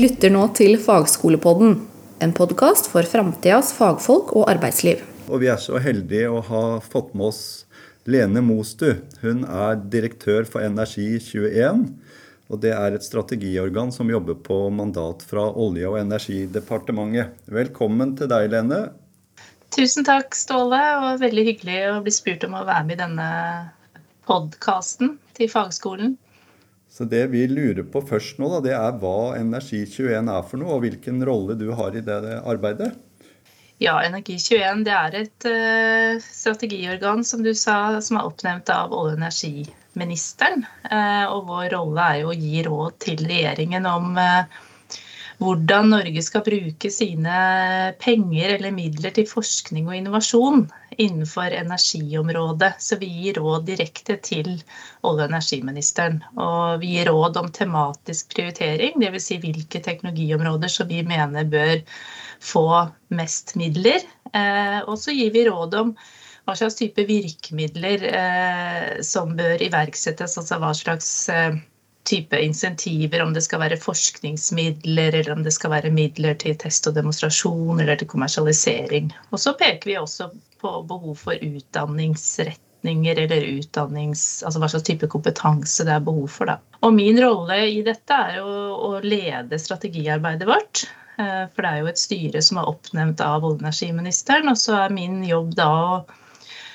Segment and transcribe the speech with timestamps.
[0.00, 1.74] Lytter nå til Fagskolepodden,
[2.24, 5.02] en podkast for framtidas fagfolk og arbeidsliv.
[5.28, 7.40] Og vi er så heldige å ha fått med oss
[8.08, 8.94] Lene Mostu.
[9.20, 11.82] Hun er direktør for Energi21.
[12.48, 17.36] Og det er et strategiorgan som jobber på mandat fra Olje- og energidepartementet.
[17.52, 18.80] Velkommen til deg, Lene.
[19.76, 20.80] Tusen takk, Ståle.
[21.02, 23.30] Og veldig hyggelig å bli spurt om å være med i denne
[24.30, 26.16] podkasten til fagskolen.
[27.00, 30.74] Så det vi lurer på først nå, da, det er hva Energi21 er for noe,
[30.74, 32.90] og hvilken rolle du har i det arbeidet?
[33.80, 39.14] Ja, Energi21 det er et uh, strategiorgan som du sa, som er oppnevnt av olje-
[39.14, 40.66] og energiministeren.
[40.90, 44.60] Uh, og vår rolle er jo å gi råd til regjeringen om uh,
[45.40, 47.36] hvordan Norge skal bruke sine
[48.02, 50.66] penger eller midler til forskning og innovasjon
[51.00, 52.74] innenfor energiområdet.
[52.82, 56.20] Så vi gir råd direkte til olje- og energiministeren.
[56.36, 59.30] Og vi gir råd om tematisk prioritering, dvs.
[59.30, 61.78] Si hvilke teknologiområder som vi mener bør
[62.40, 62.66] få
[63.16, 64.04] mest midler.
[64.34, 65.94] Eh, og så gir vi råd om
[66.44, 71.56] hva slags type virkemidler eh, som bør iverksettes, altså hva slags eh,
[72.08, 76.88] type insentiver, om det skal være forskningsmidler eller om det skal være midler til test
[76.88, 79.12] og demonstrasjon eller til kommersialisering.
[79.30, 85.10] Og så peker vi også på behov for utdanningsretninger eller utdannings, altså hva slags type
[85.12, 86.52] kompetanse det er behov for.
[86.52, 86.58] Da.
[86.86, 88.56] Og min rolle i dette er å,
[88.90, 90.86] å lede strategiarbeidet vårt.
[91.20, 94.48] Eh, for det er jo et styre som er oppnevnt av olje- og energiministeren.
[94.52, 95.92] Og så er min jobb da å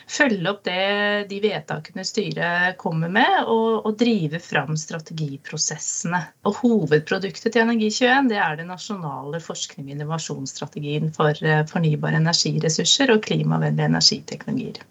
[0.08, 6.22] følge opp det, de vedtakene styret kommer med, og, og, drive fram strategiprosessene.
[6.45, 13.16] Og Hovedproduktet til Energi21 det er den nasjonale forskning- og innovasjonsstrategien for eh, fornybare energiressurser
[13.16, 14.86] og klimavennlige energiteknologier.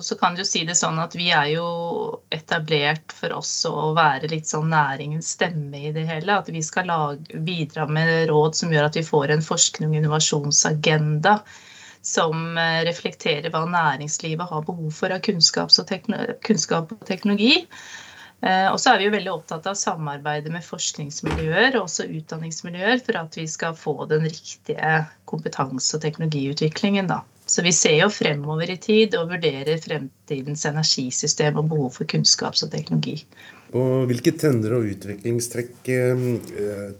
[0.00, 1.66] Så kan du si det sånn at Vi er jo
[2.34, 6.40] etablert for oss å være litt sånn næringens stemme i det hele.
[6.40, 10.00] At vi skal lage, bidra med råd som gjør at vi får en forskning- og
[10.00, 11.38] innovasjonsagenda
[12.04, 17.64] som eh, reflekterer hva næringslivet har behov for av kunnskap og teknologi.
[18.44, 23.00] Eh, og så er vi jo veldig opptatt av samarbeidet med forskningsmiljøer og også utdanningsmiljøer
[23.06, 24.98] for at vi skal få den riktige
[25.30, 27.08] kompetanse- og teknologiutviklingen.
[27.08, 27.22] Da.
[27.46, 32.66] Så vi ser jo fremover i tid og vurderer fremtidens energisystem og behov for kunnskaps-
[32.66, 33.18] og teknologi.
[33.74, 36.26] Og Hvilke trender og utviklingstrekk eh,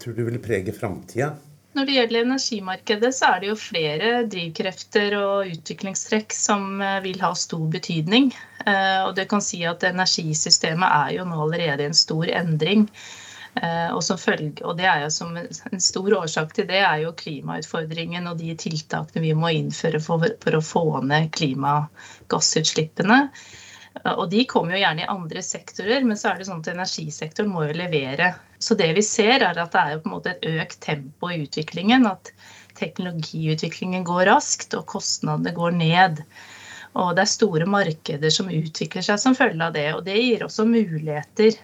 [0.01, 1.35] tror du vil prege framtida?
[1.75, 7.19] Når det gjelder energimarkedet, så er det jo flere drivkrefter og utviklingstrekk som eh, vil
[7.19, 8.29] ha stor betydning.
[8.63, 12.87] Eh, og det kan si at energisystemet er jo nå allerede en stor endring.
[13.59, 14.79] Eh, og, følge, og
[15.11, 19.99] som en stor årsak til det er jo klimautfordringen og de tiltakene vi må innføre
[20.03, 23.19] for, for å få ned klimagassutslippene.
[24.03, 27.51] Og de kommer jo gjerne i andre sektorer, men så er det sånn at energisektoren
[27.51, 28.33] må jo levere.
[28.59, 31.31] Så det vi ser, er at det er jo på en måte et økt tempo
[31.31, 32.05] i utviklingen.
[32.09, 32.33] At
[32.79, 36.21] teknologiutviklingen går raskt, og kostnadene går ned.
[36.95, 39.87] Og det er store markeder som utvikler seg som følge av det.
[39.95, 41.57] Og det gir også muligheter.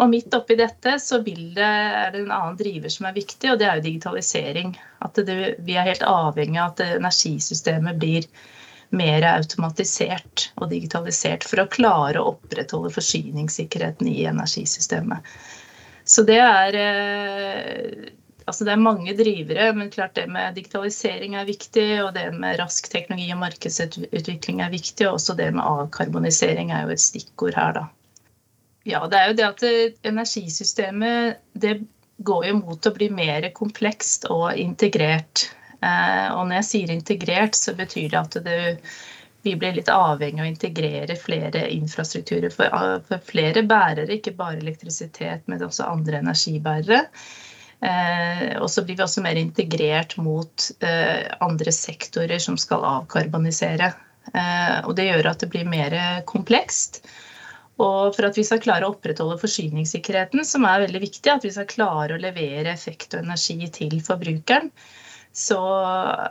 [0.00, 3.60] Og midt oppi dette så det, er det en annen driver som er viktig, og
[3.60, 4.74] det er jo digitalisering.
[5.04, 8.26] At det, vi er helt avhengig av at energisystemet blir
[8.92, 15.24] mer automatisert og digitalisert for å klare å opprettholde forsyningssikkerheten i energisystemet.
[16.04, 18.10] Så det er eh,
[18.42, 21.86] Altså det er mange drivere, men klart det med digitalisering er viktig.
[22.02, 25.06] Og det med rask teknologi og markedsutvikling er viktig.
[25.06, 27.84] Og også det med avkarbonisering er jo et stikkord her, da.
[28.82, 29.62] Ja, det er jo det at
[30.10, 31.76] energisystemet det
[32.26, 35.46] går jo mot å bli mer komplekst og integrert.
[35.82, 38.58] Eh, og når jeg sier integrert, så betyr det at det,
[39.42, 42.70] vi blir litt avhengig av å integrere flere infrastrukturer for,
[43.08, 47.02] for, flere bærere, ikke bare elektrisitet, men også andre energibærere.
[47.82, 53.90] Eh, og så blir vi også mer integrert mot eh, andre sektorer som skal avkarbonisere.
[54.30, 55.98] Eh, og det gjør at det blir mer
[56.30, 57.02] komplekst.
[57.82, 61.50] Og for at vi skal klare å opprettholde forsyningssikkerheten, som er veldig viktig, at vi
[61.50, 64.70] skal klare å levere effekt og energi til forbrukeren,
[65.32, 65.58] så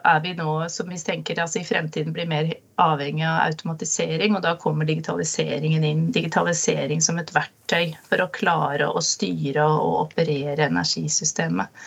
[0.06, 2.52] er vi nå, som vi tenker, altså i fremtiden blir mer
[2.82, 4.36] avhengig av automatisering.
[4.38, 6.04] Og da kommer digitaliseringen inn.
[6.14, 11.82] Digitalisering som et verktøy for å klare å styre og operere energisystemet.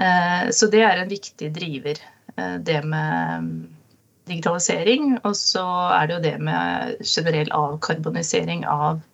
[0.00, 2.00] Eh, så det er en viktig driver,
[2.36, 3.52] eh, det med
[4.32, 5.18] digitalisering.
[5.28, 5.66] Og så
[5.98, 9.04] er det jo det med generell avkarbonisering av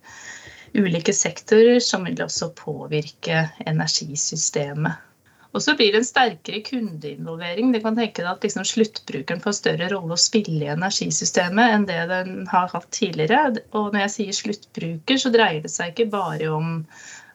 [0.78, 5.07] ulike sektorer, som vil også påvirke energisystemet.
[5.56, 7.70] Og så blir det en sterkere kundeinvolvering.
[7.72, 11.86] Det kan tenke deg at liksom sluttbrukeren får større rolle å spille i energisystemet enn
[11.88, 13.62] det den har hatt tidligere.
[13.72, 16.76] Og når jeg sier sluttbruker, så dreier det seg ikke bare om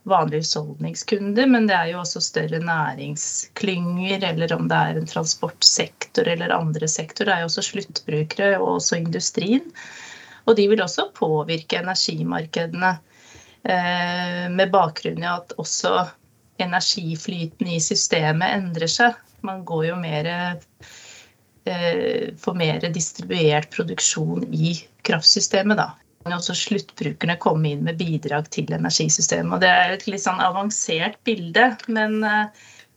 [0.04, 6.28] vanlige husholdningskunder, men det er jo også større næringsklynger, eller om det er en transportsektor
[6.28, 7.32] eller andre sektorer.
[7.32, 9.70] Det er jo også sluttbrukere og også industrien.
[10.44, 12.98] Og de vil også påvirke energimarkedene
[13.64, 15.96] eh, med bakgrunn i at også
[16.62, 19.18] energiflyten i systemet endrer seg.
[19.44, 20.32] Man går jo mer
[21.64, 24.74] Får for mer distribuert produksjon i
[25.08, 25.94] kraftsystemet, da
[26.32, 29.56] også sluttbrukerne komme inn med bidrag til energisystemet.
[29.56, 32.48] Og det er et litt sånn avansert bilde, men uh,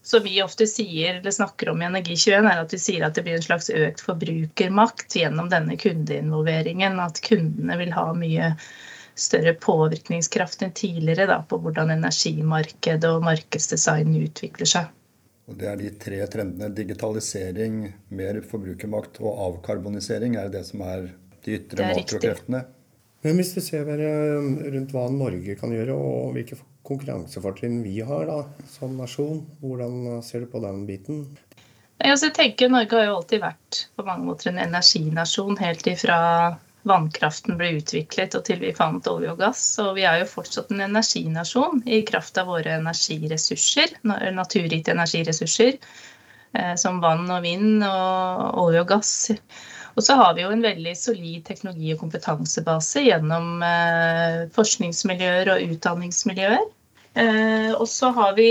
[0.07, 3.25] som vi ofte sier, eller snakker om i Energi21, er at vi sier at det
[3.27, 7.01] blir en slags økt forbrukermakt gjennom denne kundeinvolveringen.
[7.03, 8.53] At kundene vil ha mye
[9.17, 14.93] større påvirkningskraft enn tidligere da, på hvordan energimarkedet og markedsdesign utvikler seg.
[15.47, 17.83] Og Det er de tre trendene digitalisering,
[18.19, 21.09] mer forbrukermakt og avkarbonisering er det som er
[21.47, 22.65] de ytre makrokreftene.
[23.25, 28.29] Men hvis vi ser eh, rundt hva Norge kan gjøre, og hvilke konkurransefortrinn vi har
[28.29, 28.41] da,
[28.71, 31.25] som nasjon, hvordan ser du på den biten?
[31.97, 36.19] Altså, jeg tenker Norge har jo alltid vært på mange måter en energinasjon helt ifra
[36.87, 39.63] vannkraften ble utviklet og til vi fant olje og gass.
[39.83, 43.97] Og vi er jo fortsatt en energinasjon i kraft av våre energiressurser,
[44.37, 45.81] naturgitte energiressurser,
[46.55, 49.17] eh, som vann og vind og olje og gass.
[49.97, 55.77] Og så har vi jo en veldig solid teknologi- og kompetansebase gjennom eh, forskningsmiljøer og
[55.77, 56.67] utdanningsmiljøer.
[57.17, 58.51] Eh, og så har vi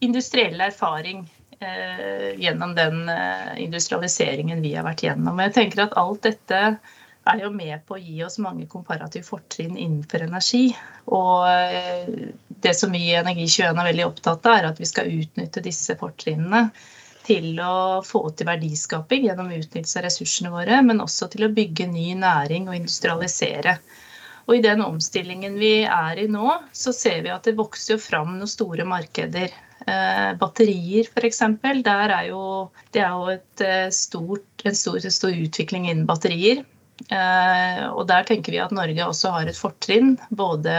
[0.00, 1.26] industriell erfaring
[2.36, 3.08] gjennom den
[3.56, 5.38] industrialiseringen vi har vært gjennom.
[5.40, 6.58] Jeg tenker at alt dette
[7.26, 10.68] er jo med på å gi oss mange komparative fortrinn innenfor energi.
[11.14, 15.10] Og eh, det som vi i Energi21 er veldig opptatt av, er at vi skal
[15.10, 16.68] utnytte disse fortrinnene
[17.26, 21.88] til å få til verdiskaping gjennom utnyttelse av ressursene våre, men også til å bygge
[21.90, 23.78] ny næring og industrialisere.
[24.46, 28.02] Og I den omstillingen vi er i nå, så ser vi at det vokser jo
[28.04, 29.50] fram noen store markeder.
[29.86, 31.42] Eh, batterier f.eks.
[31.82, 36.62] Det er jo et eh, stort, en stor, stor utvikling innen batterier.
[36.96, 40.72] Eh, og der tenker vi at Norge også har et fortrinn, både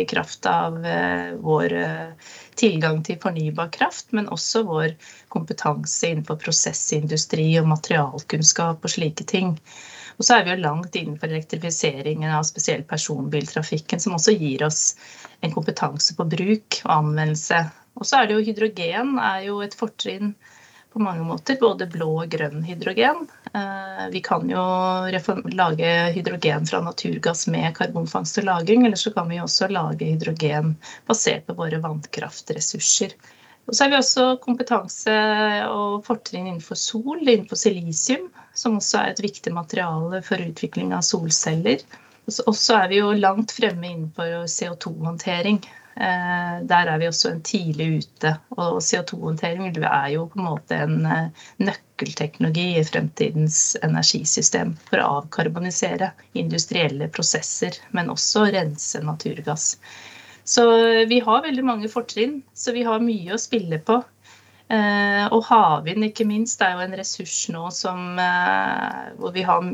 [0.00, 4.96] i kraft av eh, vår eh, tilgang til fornybar kraft, men også vår
[5.32, 9.54] kompetanse innenfor prosessindustri og materialkunnskap og slike ting.
[10.18, 14.82] Og så er vi jo langt innenfor elektrifiseringen av spesielt personbiltrafikken, som også gir oss
[15.40, 17.62] en kompetanse på bruk og anvendelse.
[17.96, 20.34] Og så er det jo hydrogen er jo et fortrinn
[20.92, 21.56] på mange måter.
[21.62, 23.30] Både blå og grønn hydrogen.
[23.52, 24.62] Eh, vi kan jo
[25.50, 30.76] lage hydrogen fra naturgass med karbonfangst og -lagring, eller så kan vi også lage hydrogen
[31.06, 33.16] basert på våre vannkraftressurser.
[33.66, 35.16] Og så har vi også kompetanse
[35.70, 41.02] og fortrinn innenfor sol, innenfor silisium, som også er et viktig materiale for utvikling av
[41.06, 41.82] solceller.
[42.46, 45.60] Og så er vi jo langt fremme innenfor CO2-håndtering.
[46.00, 48.32] Eh, der er vi også en tidlig ute.
[48.56, 55.10] Og CO2-håndtering er jo på en måte en eh, nøkkelteknologi i fremtidens energisystem for å
[55.18, 59.74] avkarbonisere industrielle prosesser, men også rense naturgass.
[60.48, 60.64] Så
[61.10, 63.98] vi har veldig mange fortrinn, så vi har mye å spille på.
[64.72, 68.16] Eh, og havvind, ikke minst, er jo en ressurs nå som,
[69.20, 69.68] hvor vi har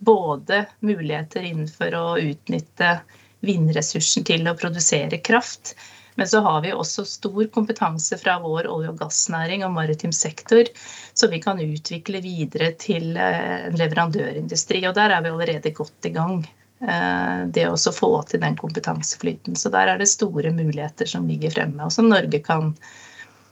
[0.00, 2.98] både muligheter innenfor å utnytte
[3.46, 5.74] vindressursen til å produsere kraft.
[6.18, 10.68] Men så har vi også stor kompetanse fra vår olje- og gassnæring og maritim sektor,
[11.14, 14.82] som vi kan utvikle videre til eh, en leverandørindustri.
[14.88, 16.42] Og der er vi allerede godt i gang.
[16.80, 19.56] Eh, det å få til den kompetanseflyten.
[19.56, 22.74] Så der er det store muligheter som ligger fremme, og som Norge kan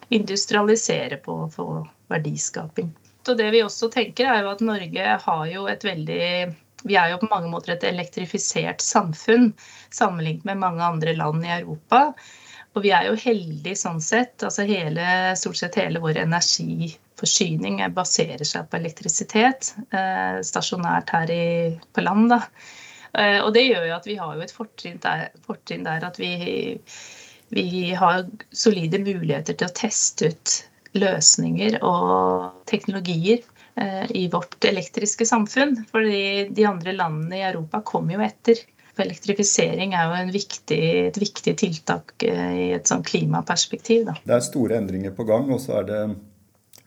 [0.08, 1.68] industrialisere på og få
[2.08, 2.90] verdiskaping.
[3.26, 6.28] Så det vi også tenker er jo at Norge har jo et veldig
[6.86, 9.50] vi er jo på mange måter et elektrifisert samfunn
[9.94, 12.12] sammenlignet med mange andre land i Europa.
[12.76, 14.42] Og vi er jo heldige sånn sett.
[14.44, 19.72] altså hele, Stort sett hele vår energiforsyning baserer seg på elektrisitet.
[19.90, 21.48] Eh, stasjonært her i,
[21.92, 22.30] på land.
[22.34, 22.42] da.
[23.18, 26.20] Eh, og det gjør jo at vi har jo et fortrinn der, fortrinn der at
[26.20, 26.78] vi,
[27.50, 27.68] vi
[27.98, 30.58] har solide muligheter til å teste ut
[30.98, 33.42] løsninger og teknologier
[34.10, 35.76] i vårt elektriske samfunn.
[35.92, 38.64] Fordi de andre landene i Europa kommer jo etter.
[38.98, 44.08] For elektrifisering er jo viktig, et viktig tiltak eh, i et sånn klimaperspektiv.
[44.08, 44.16] Da.
[44.24, 46.00] Det er store endringer på gang, og så er det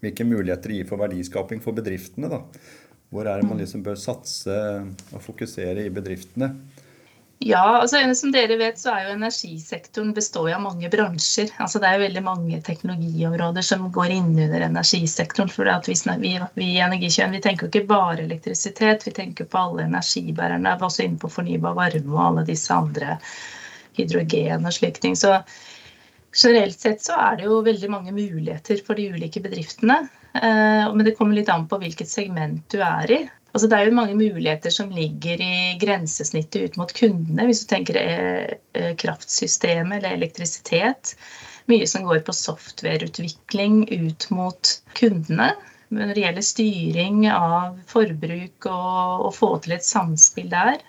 [0.03, 2.27] hvilke muligheter det gir for verdiskaping for bedriftene.
[2.27, 2.41] Da.
[3.15, 4.57] Hvor er det man liksom bør satse
[5.13, 6.51] og fokusere i bedriftene?
[7.43, 11.49] Ja, altså som dere vet så er jo energisektoren består av mange bransjer.
[11.63, 15.49] Altså Det er veldig mange teknologiområder som går inn under energisektoren.
[15.49, 19.57] for vi, vi, vi i Energikjøen vi tenker jo ikke bare elektrisitet, vi tenker på
[19.57, 20.69] alle energibærerne.
[20.69, 23.17] Vi er også inne på fornybar varme og alle disse andre
[23.97, 25.17] hydrogen og slike ting.
[25.17, 25.39] Så
[26.43, 30.03] generelt sett så er det jo veldig mange muligheter for de ulike bedriftene.
[30.37, 33.23] Eh, men det kommer litt an på hvilket segment du er i.
[33.51, 37.71] Altså det er jo mange muligheter som ligger i grensesnittet ut mot kundene, hvis du
[37.73, 41.15] tenker eh, eh, kraftsystemet eller elektrisitet.
[41.71, 45.51] Mye som går på softwareutvikling ut mot kundene.
[45.91, 50.79] Men når det gjelder styring av forbruk og å få til et samspill der,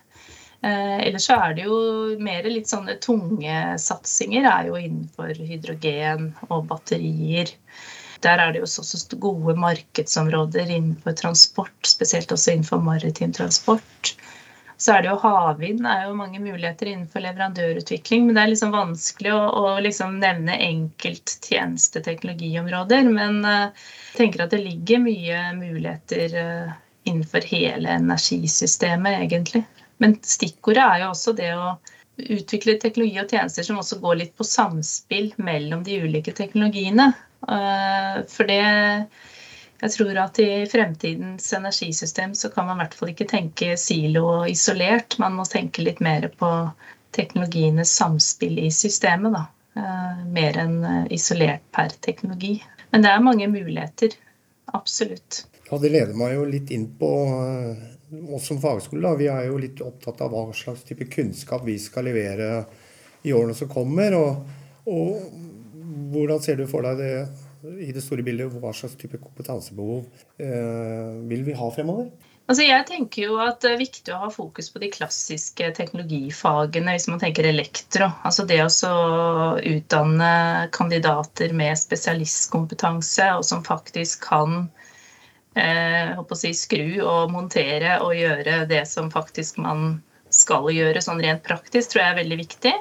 [0.62, 1.76] Eh, ellers så er det jo
[2.22, 7.50] mer litt sånne tunge satsinger er jo innenfor hydrogen og batterier.
[8.22, 14.14] Der er det jo også gode markedsområder innenfor transport, spesielt også innenfor maritim transport.
[14.82, 18.24] Så er det jo havvind er jo mange muligheter innenfor leverandørutvikling.
[18.26, 23.02] Men det er liksom vanskelig å, å liksom nevne enkelttjenesteteknologiområder.
[23.14, 23.70] Men uh,
[24.10, 26.70] jeg tenker at det ligger mye muligheter uh,
[27.06, 29.62] innenfor hele energisystemet, egentlig.
[30.02, 31.78] Men stikkordet er jo også det å
[32.18, 37.12] utvikle teknologi og tjenester som også går litt på samspill mellom de ulike teknologiene.
[37.48, 38.62] Eh, for det
[39.82, 44.28] Jeg tror at i fremtidens energisystem så kan man i hvert fall ikke tenke silo
[44.30, 45.16] og isolert.
[45.18, 46.50] Man må tenke litt mer på
[47.10, 49.42] teknologienes samspill i systemet, da.
[49.74, 52.60] Eh, mer enn eh, isolert per teknologi.
[52.94, 54.14] Men det er mange muligheter.
[54.70, 55.42] Absolutt.
[55.66, 57.10] Ja, Det leder meg jo litt inn på
[58.36, 61.78] oss som fagskole da, vi er jo litt opptatt av hva slags type kunnskap vi
[61.80, 62.64] skal levere
[63.26, 64.14] i årene som kommer.
[64.18, 64.52] Og,
[64.86, 65.51] og
[66.12, 67.14] hvordan ser du for deg det
[67.86, 68.52] i det store bildet?
[68.62, 70.04] Hva slags type kompetansebehov
[70.42, 72.10] eh, vil vi ha fremover?
[72.50, 76.96] Altså jeg tenker jo at Det er viktig å ha fokus på de klassiske teknologifagene
[76.96, 78.10] hvis man tenker elektro.
[78.26, 78.94] Altså Det å
[79.62, 80.32] utdanne
[80.74, 84.66] kandidater med spesialistkompetanse og som faktisk kan
[85.54, 91.44] eh, si, skru og montere og gjøre det som faktisk man skal gjøre sånn rent
[91.44, 92.72] praktisk, tror jeg er veldig viktig.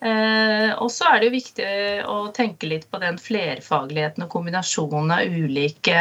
[0.00, 1.70] Eh, og så er det jo viktig
[2.08, 5.96] å tenke litt på den flerfagligheten og kombinasjonen av ulike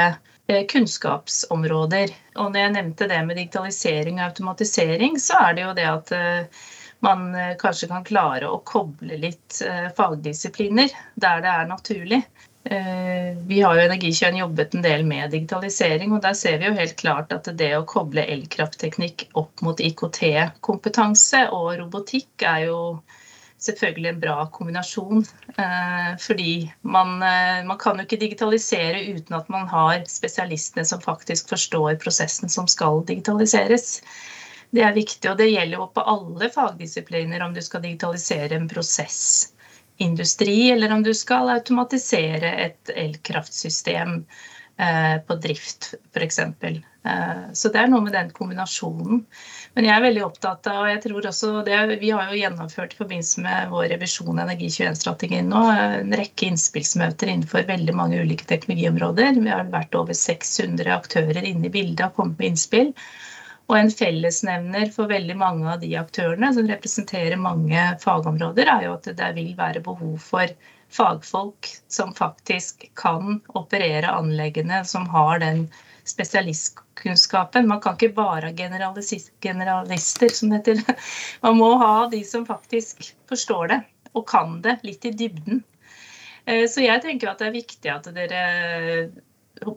[0.47, 2.13] eh, kunnskapsområder.
[2.39, 6.13] Og når jeg nevnte det med digitalisering og automatisering, så er det jo det at
[6.15, 6.61] eh,
[6.99, 12.21] man eh, kanskje kan klare å koble litt eh, fagdisipliner der det er naturlig.
[12.63, 16.75] Eh, vi har jo Energikjønn jobbet en del med digitalisering, og der ser vi jo
[16.75, 22.79] helt klart at det å koble elkraftteknikk opp mot IKT-kompetanse og robotikk er jo
[23.59, 25.23] selvfølgelig en bra kombinasjon.
[25.57, 31.01] Eh, fordi man, eh, man, kan jo ikke digitalisere uten at man har spesialistene som
[31.01, 34.01] faktisk forstår prosessen som skal digitaliseres.
[34.71, 38.67] Det er viktig, og det gjelder jo på alle fagdisipliner om du skal digitalisere en
[38.69, 44.21] prosessindustri, eller om du skal automatisere et elkraftsystem
[44.77, 46.39] eh, på drift, f.eks.
[47.57, 49.23] Så det er noe med den kombinasjonen.
[49.79, 52.91] Men jeg er veldig opptatt av, og jeg tror også det, Vi har jo gjennomført
[52.91, 58.43] i forbindelse med vår revisjon av Energi21-strategien nå en rekke innspillsmøter innenfor veldig mange ulike
[58.49, 59.39] teknologiområder.
[59.39, 62.91] Vi har vært over 600 aktører inne i bildet og kommet med innspill.
[63.71, 68.97] Og en fellesnevner for veldig mange av de aktørene som representerer mange fagområder, er jo
[68.97, 70.59] at det vil være behov for
[70.91, 75.69] fagfolk som faktisk kan operere anleggene, som har den
[76.09, 77.67] spesialistkunnskapen.
[77.69, 80.83] Man kan ikke bare ha generalister, som det heter.
[81.45, 83.81] Man må ha de som faktisk forstår det
[84.17, 85.63] og kan det litt i dybden.
[86.45, 88.43] Eh, så jeg tenker at det er viktig at dere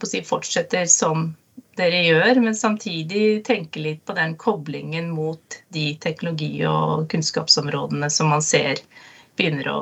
[0.09, 1.33] si, fortsetter som
[1.77, 8.33] dere gjør, men samtidig tenke litt på den koblingen mot de teknologi- og kunnskapsområdene som
[8.33, 8.81] man ser
[9.37, 9.81] begynner å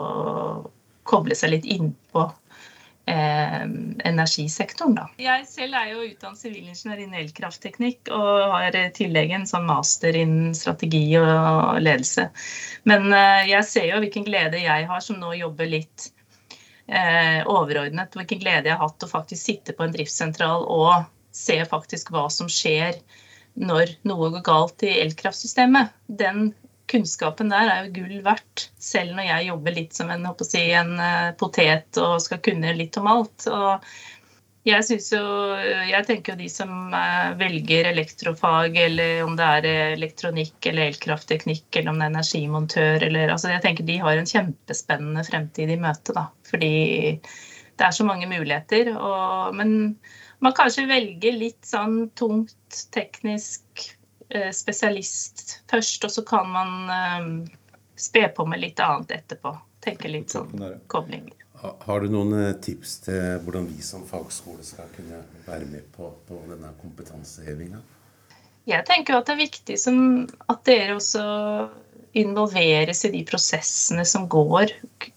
[1.11, 2.29] koble seg litt innpå
[3.07, 3.63] eh,
[4.05, 4.95] energisektoren.
[4.99, 5.07] Da.
[5.21, 10.17] Jeg selv er jo utdannet sivilingeniør innen elkraftteknikk og har i tillegg en sånn master
[10.17, 12.29] innen strategi og ledelse.
[12.91, 16.11] Men eh, jeg ser jo hvilken glede jeg har som nå jobber litt
[16.87, 21.61] eh, overordnet, hvilken glede jeg har hatt å faktisk sitte på en driftssentral og se
[21.69, 22.99] faktisk hva som skjer
[23.61, 25.93] når noe går galt i elkraftsystemet.
[26.07, 26.51] Den
[26.91, 30.97] kunnskapen der er jo gull verdt, selv når jeg jobber litt som en, si, en
[31.01, 33.47] eh, potet og skal kunne litt om alt.
[33.51, 33.87] Og
[34.69, 35.21] jeg jo,
[35.89, 41.69] jeg tenker jo de som eh, velger elektrofag, eller om det er elektronikk eller elkraftteknikk,
[41.73, 45.81] eller om det er energimontør, eller altså Jeg tenker de har en kjempespennende fremtid i
[45.81, 46.29] møte, da.
[46.51, 46.75] Fordi
[47.81, 48.93] det er så mange muligheter.
[48.99, 49.97] Og, men
[50.45, 53.65] man kanskje velger litt sånn tungt teknisk
[54.55, 57.29] spesialist først, og så kan man eh,
[58.01, 59.55] spe på med litt annet etterpå.
[59.81, 60.53] Tenke litt sånn
[60.93, 61.31] kobling.
[61.61, 66.09] Har du noen eh, tips til hvordan vi som fagskole skal kunne være med på,
[66.29, 67.81] på denne kompetansehevinga?
[68.69, 69.99] Jeg tenker at det er viktig som,
[70.53, 71.25] at dere også
[72.17, 74.73] involveres i de prosessene som går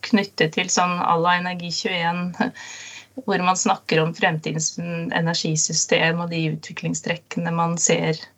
[0.05, 2.51] knyttet til sånn à la Energi21,
[3.25, 8.29] hvor man snakker om fremtidens energisystem og de utviklingstrekkene man ser eh,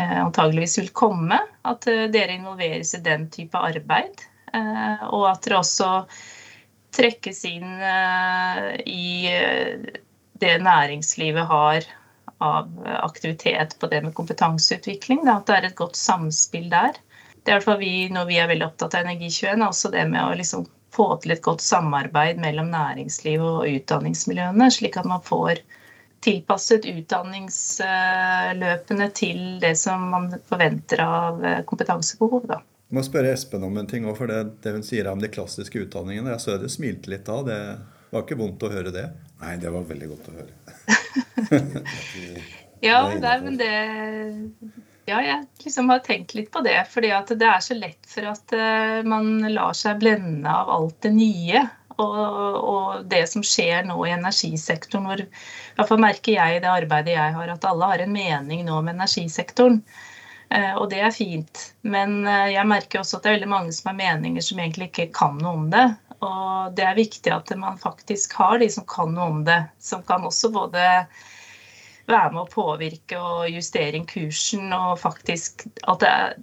[0.00, 1.38] antageligvis vil komme.
[1.68, 4.24] At eh, dere involveres i den type arbeid.
[4.54, 5.90] Eh, og at dere også
[6.90, 7.78] trekkes inn
[8.90, 9.30] i
[10.42, 11.84] det næringslivet har
[12.42, 15.22] av aktivitet på det med kompetanseutvikling.
[15.30, 16.98] At det er et godt samspill der.
[17.44, 20.02] Det er i hvert fall vi, Når vi er veldig opptatt av Energi21, også det
[20.10, 25.22] med å liksom få til et godt samarbeid mellom næringslivet og utdanningsmiljøene, slik at man
[25.24, 25.62] får
[26.24, 31.34] tilpasset utdanningsløpene til det som man forventer av
[31.68, 32.42] kompetansebehov.
[32.50, 32.58] Da.
[32.90, 35.78] Jeg må spørre Espen om en ting for det, det hun sier om de klassiske
[35.84, 36.32] utdanningene.
[36.34, 37.36] Jeg så det smilte litt da.
[37.46, 37.58] Det
[38.10, 39.04] var ikke vondt å høre det?
[39.40, 40.50] Nei, det var veldig godt å høre.
[42.88, 43.70] ja, det er, men det
[45.06, 46.82] Ja, jeg liksom har tenkt litt på det.
[46.90, 50.98] fordi at det er så lett for at uh, man lar seg blende av alt
[51.06, 51.62] det nye.
[52.00, 55.22] Og, og, det som skjer nå i energisektoren, hvor
[55.84, 58.88] i merker jeg i det arbeidet jeg har, at alle har en mening nå om
[58.92, 59.80] energisektoren.
[60.50, 61.64] Uh, og det er fint.
[61.86, 64.90] Men uh, jeg merker også at det er veldig mange som har meninger som egentlig
[64.90, 65.86] ikke kan noe om det.
[66.20, 69.60] Og det er viktig at man faktisk har de som kan noe om det.
[69.80, 70.82] Som kan også både
[72.10, 76.38] være med å påvirke og justere kursen og faktisk at det er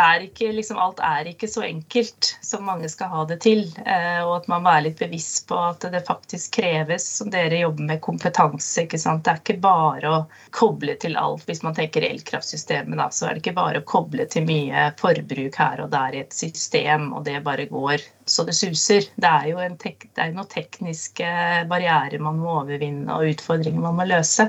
[0.00, 3.64] er ikke, liksom, alt er ikke så enkelt som mange skal ha det til.
[3.84, 7.60] Eh, og at man må være litt bevisst på at det faktisk kreves, som dere
[7.60, 8.84] jobber med, kompetanse.
[8.86, 9.24] ikke sant?
[9.26, 10.20] Det er ikke bare å
[10.54, 11.44] koble til alt.
[11.48, 15.58] Hvis man tenker elkraftsystemet, da, så er det ikke bare å koble til mye forbruk
[15.60, 19.10] her og der i et system, og det bare går så det suser.
[19.20, 21.28] Det er jo tek det er noen tekniske
[21.70, 24.48] barrierer man må overvinne, og utfordringer man må løse.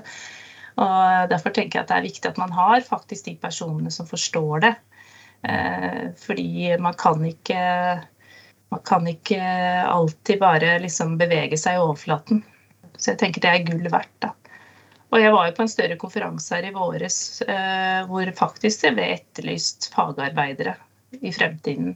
[0.80, 4.10] Og Derfor tenker jeg at det er viktig at man har faktisk de personene som
[4.10, 4.74] forstår det.
[5.44, 7.60] Eh, fordi man kan ikke
[8.74, 9.42] man kan ikke
[9.86, 12.42] alltid bare liksom bevege seg i overflaten.
[12.98, 14.16] Så jeg tenker det er gull verdt.
[14.24, 14.32] da.
[15.14, 18.94] Og jeg var jo på en større konferanse her i våres eh, hvor faktisk det
[18.96, 20.74] ble etterlyst fagarbeidere
[21.22, 21.94] i fremtiden.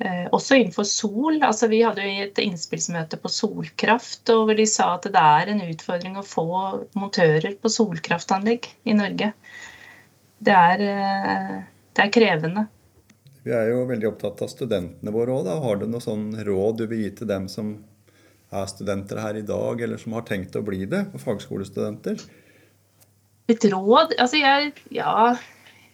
[0.00, 1.36] Eh, også innenfor sol.
[1.44, 5.62] altså Vi hadde jo et innspillsmøte på solkraft, hvor de sa at det er en
[5.66, 6.48] utfordring å få
[6.96, 9.34] montører på solkraftanlegg i Norge.
[10.44, 10.88] Det er
[11.94, 12.66] det er krevende.
[13.44, 15.50] Vi er jo veldig opptatt av studentene våre òg.
[15.64, 17.74] Har du noe sånn råd du vil gi til dem som
[18.54, 22.22] er studenter her i dag, eller som har tenkt å bli det, fagskolestudenter?
[23.52, 24.14] Et råd?
[24.18, 25.36] Altså, jeg Ja.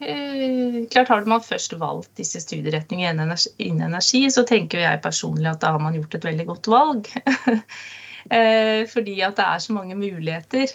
[0.00, 5.60] Eh, klart Har man først valgt disse studieretningene innen energi, så tenker jeg personlig at
[5.60, 7.10] da har man gjort et veldig godt valg.
[8.38, 10.72] eh, fordi at det er så mange muligheter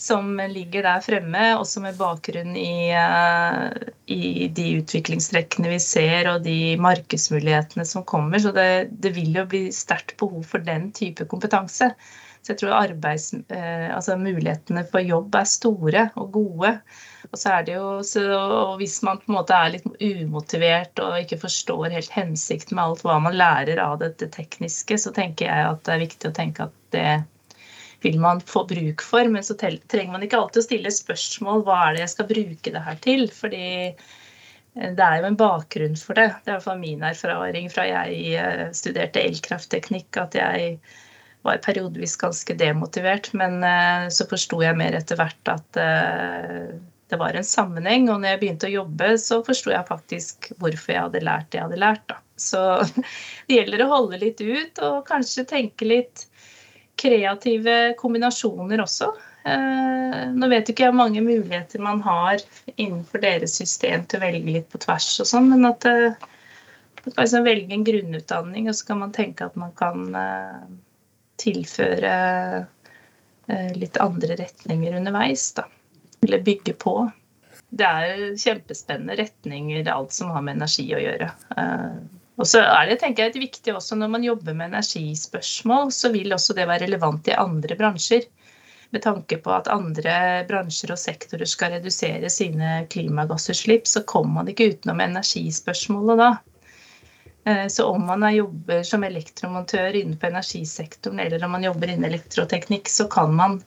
[0.00, 6.46] som ligger der fremme, også med bakgrunn i, eh, i de utviklingstrekkene vi ser og
[6.46, 8.40] de markedsmulighetene som kommer.
[8.40, 8.70] Så det,
[9.04, 11.92] det vil jo bli sterkt behov for den type kompetanse.
[12.40, 16.70] Så jeg tror arbeids, eh, altså mulighetene for jobb er store og gode.
[17.28, 18.22] Og så er det jo, så,
[18.80, 23.04] hvis man på en måte er litt umotivert og ikke forstår helt hensikten med alt
[23.04, 26.70] hva man lærer av dette tekniske, så tenker jeg at det er viktig å tenke
[26.70, 27.06] at det
[28.02, 29.28] vil man få bruk for.
[29.28, 32.74] Men så trenger man ikke alltid å stille spørsmål hva er det jeg skal bruke
[32.74, 33.26] det her til.
[33.34, 36.30] fordi eh, det er jo en bakgrunn for det.
[36.40, 40.78] Det er i hvert fall min erfaring fra jeg eh, studerte elkraftteknikk, at jeg
[41.46, 43.32] var periodevis ganske demotivert.
[43.36, 45.82] Men eh, så forsto jeg mer etter hvert at
[47.10, 48.08] det var en sammenheng.
[48.08, 51.60] Og når jeg begynte å jobbe, så forsto jeg faktisk hvorfor jeg hadde lært det
[51.60, 52.04] jeg hadde lært.
[52.08, 52.20] Da.
[52.40, 52.60] Så
[53.48, 56.29] det gjelder å holde litt ut og kanskje tenke litt
[57.00, 59.10] kreative kombinasjoner også.
[59.48, 62.42] Eh, nå vet ikke jeg hvor mange muligheter man har
[62.76, 65.88] innenfor deres system til å velge litt på tvers og sånn, men at
[67.04, 70.60] man kan liksom velge en grunnutdanning, og så kan man tenke at man kan eh,
[71.40, 72.12] tilføre
[73.48, 75.64] eh, litt andre retninger underveis, da.
[76.22, 76.94] Eller bygge på.
[77.70, 81.30] Det er kjempespennende retninger, alt som har med energi å gjøre.
[82.40, 86.32] Og så er det tenker jeg, viktig også når man jobber med energispørsmål, så vil
[86.32, 88.24] også det være relevant i andre bransjer.
[88.90, 90.14] Med tanke på at andre
[90.48, 96.30] bransjer og sektorer skal redusere sine klimagassutslipp, så kommer man ikke utenom energispørsmålet da.
[97.44, 102.88] Eh, så om man jobber som elektromontør innenfor energisektoren, eller om man jobber innen elektroteknikk,
[102.88, 103.60] så kan man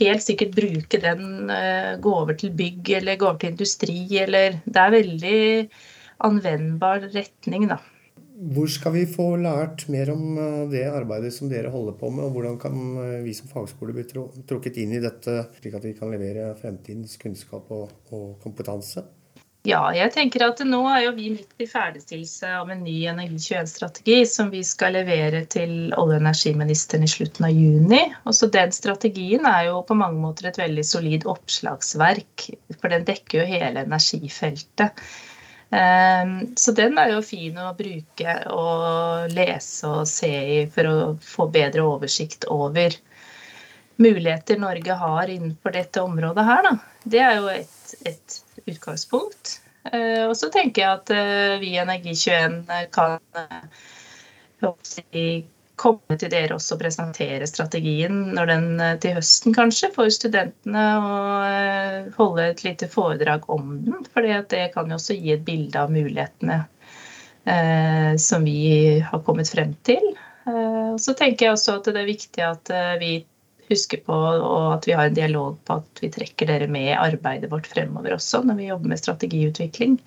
[0.00, 4.60] helt sikkert bruke den, eh, gå over til bygg eller gå over til industri, eller
[4.64, 5.70] Det er veldig
[6.24, 7.78] anvendbar retning, da.
[8.38, 12.28] Hvor skal vi få lært mer om eh, det arbeidet som dere holder på med,
[12.28, 15.96] og hvordan kan eh, vi som fagskole bli trukket inn i dette, slik at vi
[15.98, 19.02] kan levere fremtidens kunnskap og, og kompetanse?
[19.66, 24.20] Ja, jeg tenker at nå er jo vi midt i ferdigstillelse av en ny Energi21-strategi
[24.30, 28.04] som vi skal levere til olje- og energiministeren i slutten av juni.
[28.22, 32.46] Og så Den strategien er jo på mange måter et veldig solid oppslagsverk,
[32.78, 35.02] for den dekker jo hele energifeltet.
[35.70, 40.96] Ehm, så den er jo fin å bruke og lese og se i for å
[41.20, 42.96] få bedre oversikt over
[43.98, 46.68] muligheter Norge har innenfor dette området her.
[46.68, 46.74] Da.
[47.04, 49.58] Det er jo et, et utgangspunkt.
[49.92, 52.62] Eh, og så tenker jeg at eh, vi i Energi21
[52.94, 53.62] kan eh,
[55.78, 58.66] komme til dere også og presentere strategien når den
[59.02, 64.04] til høsten kanskje, for studentene og holde et lite foredrag om den.
[64.12, 66.64] For det kan jo også gi et bilde av mulighetene
[68.20, 70.02] som vi har kommet frem til.
[70.44, 73.12] Og så tenker jeg også at det er viktig at vi
[73.68, 76.98] husker på, og at vi har en dialog på at vi trekker dere med i
[76.98, 79.98] arbeidet vårt fremover også, når vi jobber med strategiutvikling.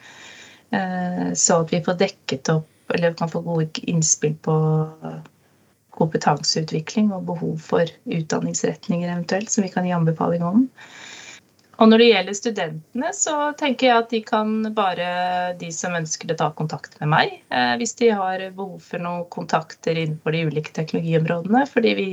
[0.71, 4.55] Eh, så at vi får dekket opp, eller kan få gode innspill på
[5.95, 10.67] kompetanseutvikling og behov for utdanningsretninger eventuelt, som vi kan gi anbefaling om.
[11.81, 15.07] Og når det gjelder studentene, så tenker jeg at de kan bare,
[15.57, 17.35] de som ønsker det, ta kontakt med meg.
[17.49, 21.63] Eh, hvis de har behov for noen kontakter innenfor de ulike teknologiområdene.
[21.71, 22.09] Fordi vi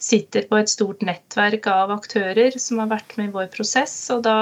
[0.00, 3.98] sitter på et stort nettverk av aktører som har vært med i vår prosess.
[4.14, 4.38] Og da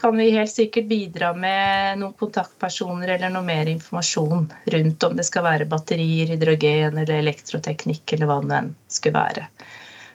[0.00, 5.26] kan vi helt sikkert bidra med noen kontaktpersoner eller noe mer informasjon rundt om det
[5.28, 9.48] skal være batterier, hydrogen eller elektroteknikk eller hva det enn skulle være.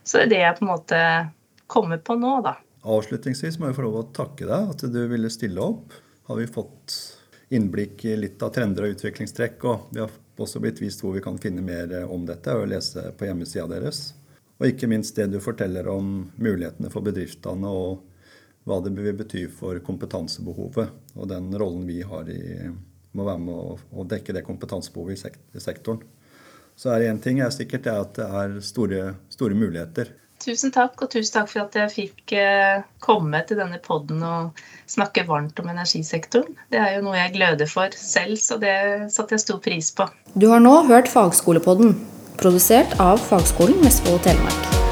[0.02, 1.02] Så det er det jeg på en måte
[1.69, 2.56] kommer på nå, da.
[2.86, 5.93] Avslutningsvis må jeg få lov å takke deg at du ville stille opp.
[6.30, 6.98] Har vi fått
[7.54, 11.24] innblikk i litt av trender og utviklingstrekk, og vi har også blitt vist hvor vi
[11.26, 14.08] kan finne mer om dette og lese på hjemmesida deres.
[14.58, 18.14] Og ikke minst det du forteller om mulighetene for bedriftene og
[18.65, 22.41] hva det vil bety for kompetansebehovet og den rollen vi har i
[23.15, 26.04] må være med å, dekke det kompetansebehovet i sektoren.
[26.75, 29.01] Så er det én ting er sikkert, det er at det er store,
[29.32, 30.12] store, muligheter.
[30.43, 34.60] Tusen takk, og tusen takk for at jeg fikk eh, komme til denne poden og
[34.91, 36.58] snakke varmt om energisektoren.
[36.73, 38.75] Det er jo noe jeg gløder for selv, så det
[39.15, 40.10] satte jeg stor pris på.
[40.36, 41.95] Du har nå hørt Fagskolepodden
[42.36, 44.85] produsert av Fagskolen Vestfold og Telemark.